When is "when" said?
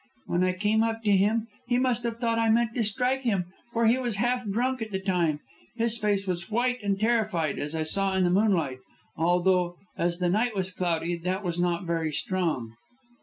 0.25-0.43